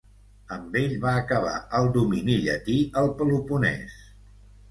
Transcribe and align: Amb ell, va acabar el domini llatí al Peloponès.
Amb 0.53 0.75
ell, 0.79 0.93
va 1.03 1.11
acabar 1.17 1.59
el 1.81 1.91
domini 1.97 2.37
llatí 2.47 2.77
al 3.03 3.13
Peloponès. 3.21 4.01